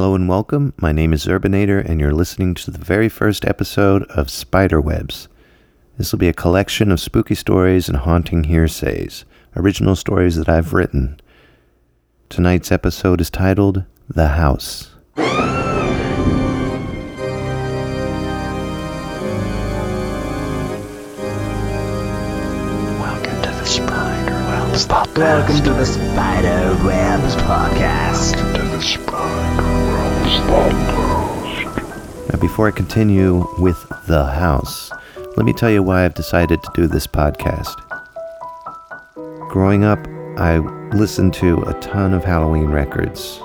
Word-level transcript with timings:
Hello 0.00 0.14
and 0.14 0.30
welcome. 0.30 0.72
My 0.78 0.92
name 0.92 1.12
is 1.12 1.26
Zerbinator, 1.26 1.84
and 1.84 2.00
you're 2.00 2.14
listening 2.14 2.54
to 2.54 2.70
the 2.70 2.78
very 2.78 3.10
first 3.10 3.44
episode 3.44 4.04
of 4.04 4.28
Spiderwebs. 4.28 5.28
This 5.98 6.10
will 6.10 6.18
be 6.18 6.30
a 6.30 6.32
collection 6.32 6.90
of 6.90 7.00
spooky 7.00 7.34
stories 7.34 7.86
and 7.86 7.98
haunting 7.98 8.44
hearsays, 8.44 9.26
original 9.54 9.94
stories 9.94 10.36
that 10.36 10.48
I've 10.48 10.72
written. 10.72 11.20
Tonight's 12.30 12.72
episode 12.72 13.20
is 13.20 13.28
titled 13.28 13.84
The 14.08 14.28
House. 14.28 14.88
Welcome 22.96 23.42
to 23.42 23.50
the 23.50 23.66
Spiderwebs 23.66 24.86
podcast. 24.86 25.18
Welcome 25.18 25.62
to 25.64 25.74
the 25.74 25.84
Spider 25.84 26.86
Webs 26.86 27.36
podcast. 27.36 28.32
to 28.54 28.62
the 28.62 28.78
Spiderwebs 28.80 28.96
podcast. 28.96 29.69
Now, 32.28 32.38
before 32.40 32.68
I 32.68 32.70
continue 32.70 33.46
with 33.58 33.76
The 34.06 34.24
House, 34.24 34.90
let 35.36 35.46
me 35.46 35.52
tell 35.52 35.70
you 35.70 35.82
why 35.82 36.04
I've 36.04 36.14
decided 36.14 36.62
to 36.62 36.70
do 36.74 36.86
this 36.86 37.06
podcast. 37.06 37.74
Growing 39.48 39.84
up, 39.84 39.98
I 40.38 40.58
listened 40.94 41.34
to 41.34 41.62
a 41.62 41.74
ton 41.80 42.14
of 42.14 42.24
Halloween 42.24 42.70
records. 42.70 43.40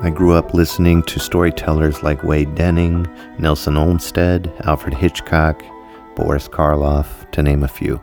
I 0.00 0.12
grew 0.14 0.34
up 0.34 0.54
listening 0.54 1.02
to 1.04 1.18
storytellers 1.18 2.04
like 2.04 2.22
Wade 2.22 2.54
Denning, 2.54 3.08
Nelson 3.40 3.76
Olmsted, 3.76 4.52
Alfred 4.64 4.94
Hitchcock, 4.94 5.60
Boris 6.14 6.46
Karloff, 6.46 7.28
to 7.32 7.42
name 7.42 7.64
a 7.64 7.68
few. 7.68 8.00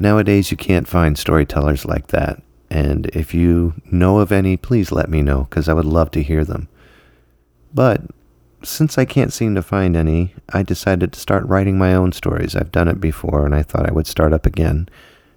Nowadays, 0.00 0.50
you 0.50 0.56
can't 0.56 0.88
find 0.88 1.16
storytellers 1.16 1.84
like 1.84 2.08
that, 2.08 2.42
and 2.76 3.06
if 3.14 3.32
you 3.32 3.72
know 3.90 4.18
of 4.18 4.30
any, 4.30 4.58
please 4.58 4.92
let 4.92 5.08
me 5.08 5.22
know, 5.22 5.44
because 5.44 5.66
I 5.66 5.72
would 5.72 5.86
love 5.86 6.10
to 6.10 6.22
hear 6.22 6.44
them. 6.44 6.68
But 7.72 8.02
since 8.62 8.98
I 8.98 9.06
can't 9.06 9.32
seem 9.32 9.54
to 9.54 9.62
find 9.62 9.96
any, 9.96 10.34
I 10.52 10.62
decided 10.62 11.14
to 11.14 11.18
start 11.18 11.46
writing 11.46 11.78
my 11.78 11.94
own 11.94 12.12
stories. 12.12 12.54
I've 12.54 12.70
done 12.70 12.88
it 12.88 13.00
before, 13.00 13.46
and 13.46 13.54
I 13.54 13.62
thought 13.62 13.88
I 13.88 13.94
would 13.94 14.06
start 14.06 14.34
up 14.34 14.44
again, 14.44 14.90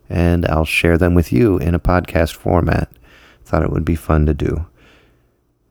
and 0.10 0.46
I'll 0.48 0.66
share 0.66 0.98
them 0.98 1.16
with 1.16 1.32
you 1.32 1.58
in 1.60 1.74
a 1.74 1.80
podcast 1.80 2.36
format. 2.36 2.92
Thought 3.46 3.64
it 3.64 3.72
would 3.72 3.86
be 3.86 3.96
fun 3.96 4.26
to 4.26 4.34
do. 4.34 4.68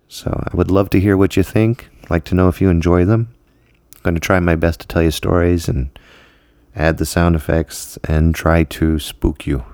So 0.08 0.42
I 0.50 0.56
would 0.56 0.70
love 0.70 0.88
to 0.90 1.00
hear 1.00 1.18
what 1.18 1.36
you 1.36 1.42
think. 1.42 1.90
Like 2.08 2.24
to 2.24 2.34
know 2.34 2.48
if 2.48 2.62
you 2.62 2.70
enjoy 2.70 3.04
them. 3.04 3.28
I'm 3.96 4.02
going 4.04 4.14
to 4.14 4.20
try 4.20 4.40
my 4.40 4.56
best 4.56 4.80
to 4.80 4.86
tell 4.86 5.02
you 5.02 5.10
stories 5.10 5.68
and 5.68 5.90
add 6.74 6.96
the 6.96 7.04
sound 7.04 7.36
effects 7.36 7.98
and 8.04 8.34
try 8.34 8.64
to 8.64 8.98
spook 8.98 9.46
you. 9.46 9.66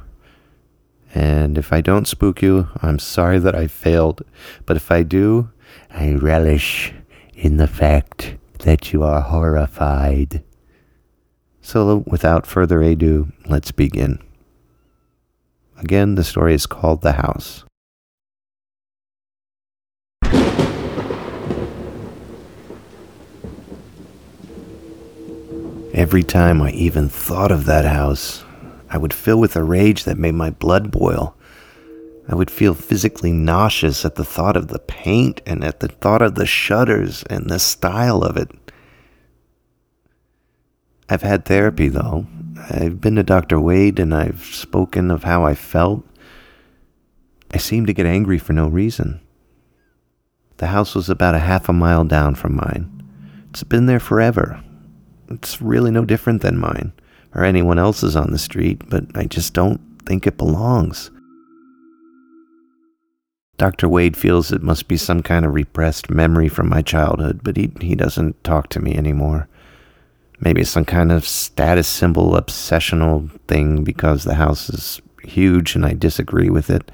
And 1.15 1.57
if 1.57 1.73
I 1.73 1.81
don't 1.81 2.09
spook 2.09 2.43
you, 2.43 2.69
I'm 2.83 2.99
sorry 2.99 3.39
that 3.39 3.55
I 3.55 3.69
failed. 3.69 4.23
But 4.67 4.77
if 4.77 4.91
I 4.91 5.05
do, 5.05 5.51
I 5.91 6.15
relish 6.15 6.93
in 7.35 7.57
the 7.57 7.69
fact 7.69 8.37
that 8.61 8.93
you 8.93 9.05
are 9.05 9.21
horrified. 9.21 10.43
So 11.63 12.05
without 12.07 12.47
further 12.47 12.83
ado, 12.83 13.33
let's 13.47 13.71
begin. 13.71 14.19
Again, 15.79 16.17
the 16.17 16.25
story 16.25 16.55
is 16.55 16.67
called 16.67 17.03
The 17.03 17.13
House. 17.13 17.65
Every 25.95 26.25
time 26.25 26.61
I 26.61 26.71
even 26.73 27.09
thought 27.09 27.53
of 27.53 27.67
that 27.67 27.85
house, 27.85 28.44
I 28.95 28.97
would 28.97 29.13
fill 29.13 29.41
with 29.41 29.57
a 29.57 29.65
rage 29.65 30.05
that 30.05 30.19
made 30.19 30.37
my 30.37 30.51
blood 30.51 30.93
boil. 30.93 31.37
I 32.29 32.37
would 32.37 32.49
feel 32.49 32.75
physically 32.75 33.33
nauseous 33.33 34.05
at 34.05 34.15
the 34.15 34.25
thought 34.25 34.57
of 34.57 34.69
the 34.69 34.79
paint 34.79 35.41
and 35.45 35.65
at 35.65 35.81
the 35.81 35.89
thought 35.89 36.23
of 36.23 36.37
the 36.37 36.47
shutters 36.47 37.25
and 37.25 37.51
the 37.51 37.59
style 37.59 38.23
of 38.23 38.37
it. 38.37 38.53
I've 41.09 41.23
had 41.23 41.45
therapy 41.45 41.89
though. 41.89 42.29
I've 42.71 43.01
been 43.01 43.17
to 43.17 43.25
Dr. 43.25 43.61
Wade 43.61 43.99
and 43.99 44.15
I've 44.15 44.45
spoken 44.45 45.11
of 45.11 45.25
how 45.25 45.45
I 45.45 45.57
felt. 45.57 46.07
I 47.51 47.57
seemed 47.57 47.89
to 47.89 47.95
get 47.95 48.07
angry 48.07 48.39
for 48.39 48.53
no 48.53 48.69
reason. 48.69 49.21
The 50.59 50.69
house 50.69 50.95
was 50.95 51.11
about 51.11 51.35
a 51.35 51.41
half 51.41 51.69
a 51.69 51.73
mile 51.73 52.05
down 52.05 52.37
from 52.37 52.55
mine. 52.55 53.03
It's 53.51 53.65
been 53.65 53.87
there 53.87 53.99
forever. 53.99 54.63
It's 55.29 55.61
really 55.61 55.91
no 55.91 56.05
different 56.05 56.43
than 56.43 56.59
mine 56.59 56.93
or 57.35 57.45
anyone 57.45 57.79
else's 57.79 58.17
on 58.17 58.31
the 58.31 58.39
street, 58.39 58.83
but 58.89 59.05
I 59.15 59.25
just 59.25 59.55
don't 59.55 59.81
think 60.07 60.27
it 60.27 60.37
belongs. 60.37 61.11
Dr. 63.57 63.89
Wade 63.89 64.17
feels 64.17 64.51
it 64.51 64.63
must 64.63 64.89
be 64.89 64.97
some 64.97 65.23
kind 65.23 65.45
of 65.45 65.55
repressed 65.55 66.11
memory 66.11 66.49
from 66.49 66.69
my 66.69 66.83
childhood, 66.83 67.41
but 67.43 67.57
he, 67.57 67.73
he 67.81 67.95
doesn't 67.95 68.43
talk 68.43 68.69
to 68.71 68.81
me 68.81 68.97
anymore. 68.97 69.49
Maybe 70.41 70.65
some 70.65 70.85
kind 70.85 71.13
of 71.13 71.25
status 71.25 71.87
symbol 71.87 72.33
obsessional 72.33 73.31
thing 73.43 73.85
because 73.85 74.25
the 74.25 74.35
house 74.35 74.69
is 74.69 75.01
huge 75.23 75.77
and 75.77 75.87
I 75.87 75.95
disagree 75.95 76.51
with 76.51 76.69
it. 76.69 76.91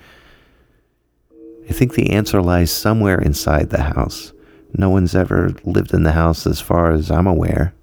I 1.69 1.73
think 1.73 1.95
the 1.95 2.11
answer 2.11 2.43
lies 2.43 2.71
somewhere 2.71 3.21
inside 3.21 3.71
the 3.71 3.83
house. 3.83 4.33
No 4.75 4.91
one's 4.91 5.15
ever 5.15 5.55
lived 5.65 5.95
in 5.95 6.03
the 6.03 6.13
house 6.13 6.47
as 6.47 6.61
far 6.61 6.93
as 6.93 7.11
I'm 7.11 7.27
aware. 7.27 7.75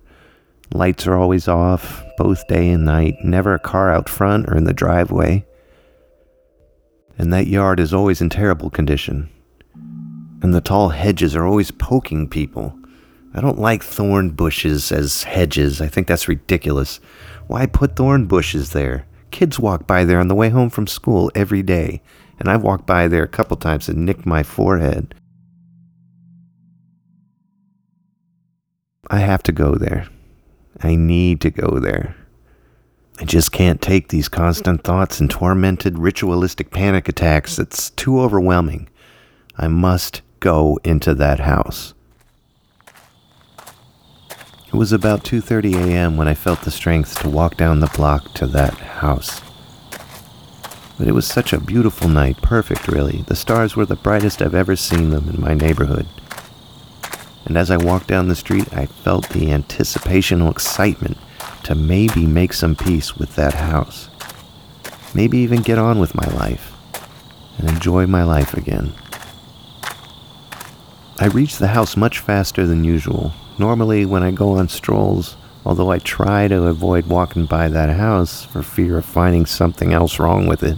Lights 0.73 1.07
are 1.07 1.15
always 1.15 1.47
off, 1.47 2.03
both 2.17 2.47
day 2.47 2.69
and 2.69 2.85
night, 2.85 3.15
never 3.23 3.53
a 3.53 3.59
car 3.59 3.91
out 3.91 4.09
front 4.09 4.47
or 4.49 4.55
in 4.55 4.65
the 4.65 4.73
driveway. 4.73 5.45
And 7.17 7.31
that 7.33 7.47
yard 7.47 7.79
is 7.79 7.93
always 7.93 8.21
in 8.21 8.29
terrible 8.29 8.69
condition. 8.69 9.29
And 10.41 10.53
the 10.53 10.61
tall 10.61 10.89
hedges 10.89 11.35
are 11.35 11.45
always 11.45 11.71
poking 11.71 12.29
people. 12.29 12.77
I 13.33 13.41
don't 13.41 13.59
like 13.59 13.83
thorn 13.83 14.31
bushes 14.31 14.91
as 14.91 15.23
hedges. 15.23 15.81
I 15.81 15.87
think 15.87 16.07
that's 16.07 16.27
ridiculous. 16.27 16.99
Why 17.47 17.65
put 17.65 17.95
thorn 17.95 18.25
bushes 18.25 18.71
there? 18.71 19.07
Kids 19.31 19.59
walk 19.59 19.87
by 19.87 20.05
there 20.05 20.19
on 20.19 20.27
the 20.27 20.35
way 20.35 20.49
home 20.49 20.69
from 20.69 20.87
school 20.87 21.31
every 21.33 21.63
day, 21.63 22.01
and 22.39 22.49
I've 22.49 22.63
walked 22.63 22.85
by 22.85 23.07
there 23.07 23.23
a 23.23 23.27
couple 23.27 23.57
times 23.57 23.89
and 23.89 24.05
nicked 24.05 24.25
my 24.25 24.43
forehead. 24.43 25.13
I 29.09 29.19
have 29.19 29.43
to 29.43 29.51
go 29.51 29.75
there. 29.75 30.07
I 30.81 30.95
need 30.95 31.41
to 31.41 31.49
go 31.49 31.79
there. 31.79 32.15
I 33.19 33.25
just 33.25 33.51
can't 33.51 33.81
take 33.81 34.09
these 34.09 34.29
constant 34.29 34.83
thoughts 34.83 35.19
and 35.19 35.29
tormented 35.29 35.97
ritualistic 35.97 36.69
panic 36.69 37.09
attacks. 37.09 37.57
It's 37.57 37.89
too 37.91 38.21
overwhelming. 38.21 38.89
I 39.57 39.67
must 39.67 40.21
go 40.39 40.79
into 40.83 41.15
that 41.15 41.39
house. 41.39 41.95
It 44.67 44.75
was 44.75 44.91
about 44.91 45.23
2:30 45.23 45.75
a.m. 45.75 46.17
when 46.17 46.27
I 46.27 46.35
felt 46.35 46.61
the 46.61 46.71
strength 46.71 47.19
to 47.21 47.29
walk 47.29 47.57
down 47.57 47.79
the 47.79 47.91
block 47.95 48.33
to 48.35 48.45
that 48.47 48.75
house. 48.75 49.41
But 50.99 51.07
it 51.07 51.13
was 51.13 51.25
such 51.25 51.53
a 51.53 51.59
beautiful 51.59 52.09
night, 52.09 52.41
perfect 52.41 52.87
really. 52.87 53.23
The 53.27 53.35
stars 53.35 53.75
were 53.75 53.85
the 53.85 53.95
brightest 53.95 54.41
I've 54.41 54.53
ever 54.53 54.75
seen 54.75 55.09
them 55.09 55.29
in 55.29 55.41
my 55.41 55.53
neighborhood. 55.53 56.05
And 57.47 57.55
as 57.55 57.71
I 57.71 57.77
walked 57.77 58.07
down 58.07 58.27
the 58.27 58.35
street, 58.35 58.73
I 58.73 58.87
felt 58.87 59.29
the 59.29 59.53
anticipational 59.53 60.51
excitement 60.51 61.17
to 61.63 61.75
maybe 61.75 62.25
make 62.25 62.51
some 62.51 62.75
peace 62.75 63.15
with 63.15 63.35
that 63.37 63.53
house. 63.53 64.09
Maybe 65.13 65.37
even 65.37 65.61
get 65.61 65.77
on 65.77 65.97
with 65.97 66.13
my 66.13 66.27
life 66.35 66.73
and 67.57 67.69
enjoy 67.69 68.05
my 68.05 68.23
life 68.23 68.53
again. 68.53 68.91
I 71.19 71.27
reached 71.27 71.59
the 71.59 71.67
house 71.67 71.95
much 71.95 72.19
faster 72.19 72.67
than 72.67 72.83
usual. 72.83 73.31
Normally, 73.57 74.05
when 74.05 74.23
I 74.23 74.31
go 74.31 74.57
on 74.57 74.67
strolls, 74.67 75.37
although 75.65 75.89
I 75.89 75.99
try 75.99 76.49
to 76.49 76.67
avoid 76.67 77.07
walking 77.07 77.45
by 77.45 77.69
that 77.69 77.95
house 77.95 78.43
for 78.43 78.61
fear 78.61 78.97
of 78.97 79.05
finding 79.05 79.45
something 79.45 79.93
else 79.93 80.19
wrong 80.19 80.47
with 80.47 80.63
it, 80.63 80.77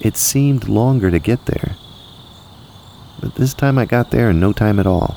it 0.00 0.16
seemed 0.16 0.66
longer 0.66 1.10
to 1.10 1.18
get 1.18 1.44
there. 1.44 1.76
But 3.28 3.34
this 3.34 3.52
time 3.52 3.76
I 3.76 3.84
got 3.84 4.10
there 4.10 4.30
in 4.30 4.40
no 4.40 4.54
time 4.54 4.80
at 4.80 4.86
all. 4.86 5.14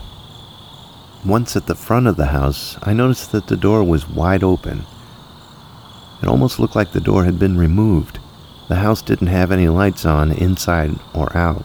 Once 1.25 1.55
at 1.55 1.67
the 1.67 1.75
front 1.75 2.07
of 2.07 2.17
the 2.17 2.25
house, 2.25 2.77
I 2.83 2.91
noticed 2.91 3.31
that 3.31 3.47
the 3.47 3.55
door 3.55 3.85
was 3.85 4.09
wide 4.09 4.43
open. 4.43 4.83
It 6.21 6.27
almost 6.27 6.59
looked 6.59 6.75
like 6.75 6.91
the 6.91 6.99
door 6.99 7.23
had 7.23 7.39
been 7.39 7.57
removed. 7.57 8.19
The 8.67 8.75
house 8.75 9.01
didn't 9.01 9.27
have 9.27 9.49
any 9.49 9.69
lights 9.69 10.05
on 10.05 10.33
inside 10.33 10.99
or 11.13 11.35
out. 11.37 11.63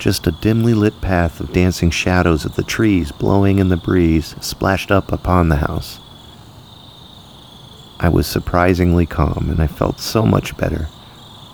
Just 0.00 0.26
a 0.26 0.32
dimly 0.32 0.74
lit 0.74 1.00
path 1.00 1.38
of 1.38 1.52
dancing 1.52 1.90
shadows 1.90 2.44
of 2.44 2.56
the 2.56 2.64
trees 2.64 3.12
blowing 3.12 3.60
in 3.60 3.68
the 3.68 3.76
breeze 3.76 4.34
splashed 4.40 4.90
up 4.90 5.12
upon 5.12 5.48
the 5.48 5.62
house. 5.68 6.00
I 8.00 8.08
was 8.08 8.26
surprisingly 8.26 9.06
calm 9.06 9.48
and 9.48 9.62
I 9.62 9.68
felt 9.68 10.00
so 10.00 10.26
much 10.26 10.56
better. 10.56 10.88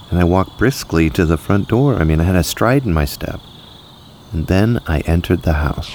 And 0.09 0.19
I 0.19 0.25
walked 0.25 0.57
briskly 0.57 1.11
to 1.11 1.27
the 1.27 1.37
front 1.37 1.69
door. 1.69 1.97
I 1.97 2.05
mean, 2.05 2.23
I 2.23 2.25
had 2.25 2.37
a 2.37 2.43
stride 2.43 2.87
in 2.87 2.95
my 2.95 3.05
step. 3.05 3.39
And 4.35 4.49
then 4.49 4.81
I 4.89 4.99
entered 5.03 5.43
the 5.43 5.53
house. 5.53 5.93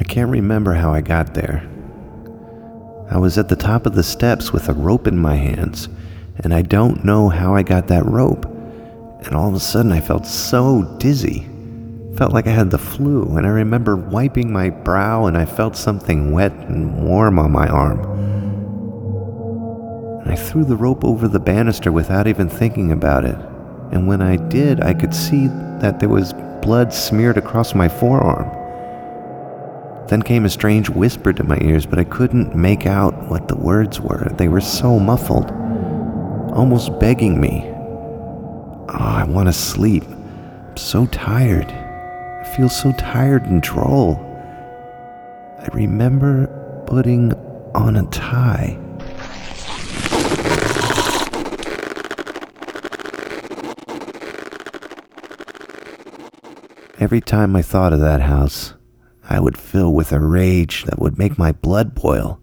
I 0.00 0.04
can't 0.04 0.30
remember 0.30 0.72
how 0.72 0.90
I 0.94 1.02
got 1.02 1.34
there. 1.34 1.68
I 3.10 3.18
was 3.18 3.36
at 3.36 3.50
the 3.50 3.56
top 3.56 3.84
of 3.84 3.94
the 3.94 4.02
steps 4.02 4.54
with 4.54 4.70
a 4.70 4.72
rope 4.72 5.06
in 5.06 5.18
my 5.18 5.36
hands, 5.36 5.90
and 6.38 6.54
I 6.54 6.62
don't 6.62 7.04
know 7.04 7.28
how 7.28 7.54
I 7.54 7.62
got 7.62 7.88
that 7.88 8.06
rope. 8.06 8.46
and 8.46 9.34
all 9.34 9.48
of 9.48 9.54
a 9.54 9.60
sudden 9.60 9.92
I 9.92 10.00
felt 10.00 10.26
so 10.26 10.96
dizzy. 10.98 11.46
Felt 12.16 12.32
like 12.32 12.46
I 12.46 12.52
had 12.52 12.70
the 12.70 12.78
flu, 12.78 13.36
and 13.36 13.46
I 13.46 13.50
remember 13.50 13.96
wiping 13.96 14.50
my 14.50 14.70
brow 14.70 15.26
and 15.26 15.36
I 15.36 15.44
felt 15.44 15.76
something 15.76 16.32
wet 16.32 16.52
and 16.52 17.04
warm 17.04 17.38
on 17.38 17.52
my 17.52 17.68
arm. 17.68 18.00
And 20.22 20.32
I 20.32 20.36
threw 20.36 20.64
the 20.64 20.76
rope 20.76 21.04
over 21.04 21.28
the 21.28 21.38
banister 21.38 21.92
without 21.92 22.26
even 22.26 22.48
thinking 22.48 22.90
about 22.92 23.26
it. 23.26 23.38
And 23.92 24.06
when 24.06 24.22
I 24.22 24.36
did, 24.36 24.82
I 24.82 24.94
could 24.94 25.14
see 25.14 25.48
that 25.80 26.00
there 26.00 26.08
was 26.08 26.32
blood 26.62 26.92
smeared 26.92 27.36
across 27.36 27.74
my 27.74 27.88
forearm. 27.88 28.50
Then 30.08 30.22
came 30.22 30.44
a 30.44 30.50
strange 30.50 30.90
whisper 30.90 31.32
to 31.32 31.44
my 31.44 31.58
ears, 31.62 31.86
but 31.86 31.98
I 31.98 32.04
couldn't 32.04 32.54
make 32.54 32.86
out 32.86 33.30
what 33.30 33.48
the 33.48 33.56
words 33.56 34.00
were. 34.00 34.30
They 34.36 34.48
were 34.48 34.60
so 34.60 34.98
muffled, 34.98 35.50
almost 36.52 36.98
begging 36.98 37.40
me. 37.40 37.62
Oh, 37.66 38.98
I 38.98 39.24
want 39.24 39.48
to 39.48 39.52
sleep. 39.52 40.04
I'm 40.04 40.76
so 40.76 41.06
tired. 41.06 41.70
I 41.70 42.44
feel 42.56 42.68
so 42.68 42.92
tired 42.92 43.46
and 43.46 43.62
droll. 43.62 44.20
I 45.58 45.68
remember 45.72 46.48
putting 46.86 47.32
on 47.74 47.96
a 47.96 48.04
tie. 48.10 48.78
Every 57.00 57.20
time 57.20 57.56
I 57.56 57.62
thought 57.62 57.92
of 57.92 57.98
that 58.00 58.20
house, 58.20 58.74
I 59.28 59.40
would 59.40 59.58
fill 59.58 59.92
with 59.92 60.12
a 60.12 60.20
rage 60.20 60.84
that 60.84 61.00
would 61.00 61.18
make 61.18 61.36
my 61.36 61.50
blood 61.50 61.94
boil. 61.94 62.40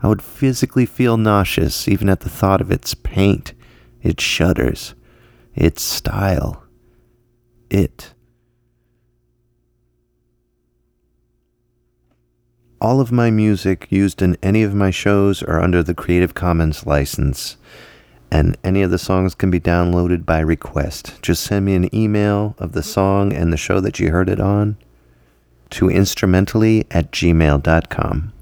I 0.00 0.06
would 0.06 0.22
physically 0.22 0.86
feel 0.86 1.16
nauseous 1.16 1.88
even 1.88 2.08
at 2.08 2.20
the 2.20 2.28
thought 2.28 2.60
of 2.60 2.70
its 2.70 2.94
paint, 2.94 3.54
its 4.00 4.22
shutters, 4.22 4.94
its 5.54 5.82
style, 5.82 6.62
it. 7.70 8.14
All 12.80 13.00
of 13.00 13.10
my 13.10 13.32
music 13.32 13.88
used 13.90 14.22
in 14.22 14.36
any 14.40 14.62
of 14.62 14.74
my 14.74 14.92
shows 14.92 15.42
are 15.42 15.60
under 15.60 15.82
the 15.82 15.94
Creative 15.94 16.34
Commons 16.34 16.86
license, 16.86 17.56
and 18.30 18.58
any 18.62 18.82
of 18.82 18.90
the 18.90 18.98
songs 18.98 19.34
can 19.34 19.50
be 19.50 19.60
downloaded 19.60 20.26
by 20.26 20.40
request. 20.40 21.22
Just 21.22 21.42
send 21.42 21.64
me 21.64 21.74
an 21.74 21.94
email 21.94 22.54
of 22.58 22.72
the 22.72 22.82
song 22.82 23.32
and 23.32 23.50
the 23.52 23.56
show 23.56 23.80
that 23.80 23.98
you 23.98 24.10
heard 24.10 24.28
it 24.28 24.40
on 24.40 24.76
to 25.70 25.88
instrumentally 25.88 26.84
at 26.90 27.10
gmail.com. 27.12 28.34